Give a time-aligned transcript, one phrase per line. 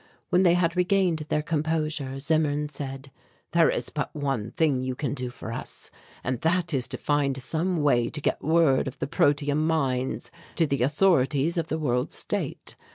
[0.29, 3.11] When they had regained their composure Zimmern said:
[3.51, 5.91] "There is but one thing you can do for us
[6.23, 10.65] and that is to find some way to get word of the protium mines to
[10.65, 12.75] the authorities of the World State.